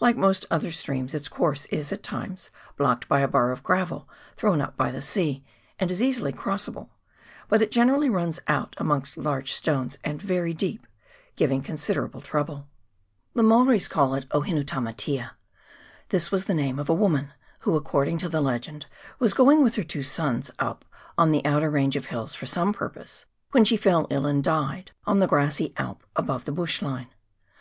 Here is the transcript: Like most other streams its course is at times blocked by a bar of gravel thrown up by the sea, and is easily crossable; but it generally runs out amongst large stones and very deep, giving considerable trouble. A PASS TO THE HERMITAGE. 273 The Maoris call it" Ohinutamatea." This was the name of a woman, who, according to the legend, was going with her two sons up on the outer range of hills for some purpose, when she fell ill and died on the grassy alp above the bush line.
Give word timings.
Like 0.00 0.16
most 0.16 0.44
other 0.50 0.72
streams 0.72 1.14
its 1.14 1.28
course 1.28 1.66
is 1.66 1.92
at 1.92 2.02
times 2.02 2.50
blocked 2.76 3.06
by 3.06 3.20
a 3.20 3.28
bar 3.28 3.52
of 3.52 3.62
gravel 3.62 4.08
thrown 4.34 4.60
up 4.60 4.76
by 4.76 4.90
the 4.90 5.00
sea, 5.00 5.44
and 5.78 5.88
is 5.88 6.02
easily 6.02 6.32
crossable; 6.32 6.90
but 7.46 7.62
it 7.62 7.70
generally 7.70 8.10
runs 8.10 8.40
out 8.48 8.74
amongst 8.78 9.16
large 9.16 9.52
stones 9.52 9.98
and 10.02 10.20
very 10.20 10.52
deep, 10.52 10.84
giving 11.36 11.62
considerable 11.62 12.20
trouble. 12.20 12.56
A 12.56 12.58
PASS 12.58 12.64
TO 12.64 12.68
THE 12.90 13.42
HERMITAGE. 13.42 13.88
273 13.88 14.26
The 14.26 14.34
Maoris 14.34 14.68
call 14.68 14.86
it" 14.88 15.24
Ohinutamatea." 15.36 15.36
This 16.08 16.32
was 16.32 16.46
the 16.46 16.54
name 16.54 16.80
of 16.80 16.88
a 16.88 16.92
woman, 16.92 17.32
who, 17.60 17.76
according 17.76 18.18
to 18.18 18.28
the 18.28 18.40
legend, 18.40 18.86
was 19.20 19.32
going 19.32 19.62
with 19.62 19.76
her 19.76 19.84
two 19.84 20.02
sons 20.02 20.50
up 20.58 20.84
on 21.16 21.30
the 21.30 21.44
outer 21.46 21.70
range 21.70 21.94
of 21.94 22.06
hills 22.06 22.34
for 22.34 22.46
some 22.46 22.72
purpose, 22.72 23.26
when 23.52 23.64
she 23.64 23.76
fell 23.76 24.08
ill 24.10 24.26
and 24.26 24.42
died 24.42 24.90
on 25.06 25.20
the 25.20 25.28
grassy 25.28 25.72
alp 25.76 26.02
above 26.16 26.46
the 26.46 26.50
bush 26.50 26.82
line. 26.82 27.10